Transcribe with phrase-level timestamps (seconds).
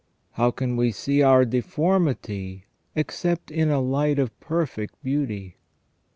[0.31, 2.65] How can we see our deformity
[2.95, 5.57] except in a light of perfect beauty